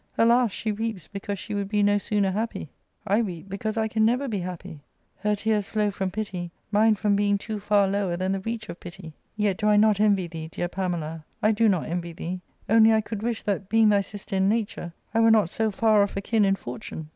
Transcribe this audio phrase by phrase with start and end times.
[0.17, 0.51] Alas!
[0.51, 2.71] she weeps because she would be no sooner happy:
[3.05, 4.81] I weep because I ARCADIA.—Book IL 145 can never be happy;
[5.21, 8.79] her tears flow from pity, mine from being too far lower than the reach of
[8.79, 9.13] pity.
[9.37, 13.01] Yet do I not envy thee, dear Pamela, I do not envy thee; only I
[13.01, 16.45] could wish that, being" thy sister in nature, I were not so far off akin
[16.45, 17.09] in fortune."